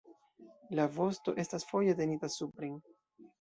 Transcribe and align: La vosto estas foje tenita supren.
La 0.79 0.85
vosto 0.95 1.35
estas 1.43 1.67
foje 1.73 1.95
tenita 2.01 2.31
supren. 2.39 2.81